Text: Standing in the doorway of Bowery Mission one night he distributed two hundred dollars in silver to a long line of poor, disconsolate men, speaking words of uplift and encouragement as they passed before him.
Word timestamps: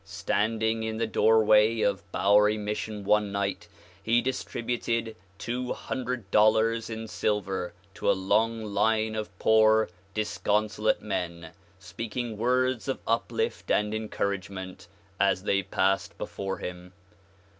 Standing 0.03 0.81
in 0.81 0.97
the 0.97 1.05
doorway 1.05 1.81
of 1.81 2.11
Bowery 2.11 2.57
Mission 2.57 3.03
one 3.03 3.31
night 3.31 3.67
he 4.01 4.19
distributed 4.19 5.15
two 5.37 5.73
hundred 5.73 6.31
dollars 6.31 6.89
in 6.89 7.07
silver 7.07 7.71
to 7.93 8.09
a 8.09 8.13
long 8.17 8.63
line 8.65 9.13
of 9.13 9.29
poor, 9.37 9.91
disconsolate 10.15 11.03
men, 11.03 11.51
speaking 11.77 12.35
words 12.35 12.87
of 12.87 12.97
uplift 13.05 13.69
and 13.69 13.93
encouragement 13.93 14.87
as 15.19 15.43
they 15.43 15.61
passed 15.61 16.17
before 16.17 16.57
him. 16.57 16.93